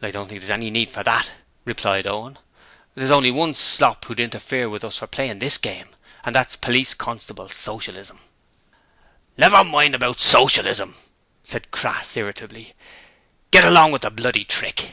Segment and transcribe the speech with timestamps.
[0.00, 1.30] 'I don't think there's any need for that,'
[1.66, 2.38] replied Owen,
[2.94, 5.90] 'there's only one slop who'd interfere with us for playing this game,
[6.24, 8.18] and that's Police Constable Socialism.'
[9.36, 10.96] 'Never mind about Socialism,'
[11.44, 12.72] said Crass, irritably.
[13.50, 14.90] 'Get along with the bloody trick.'